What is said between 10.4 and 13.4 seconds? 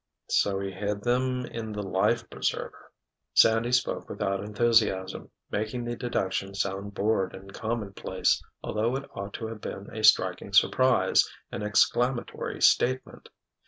surprise, an exclamatory statement.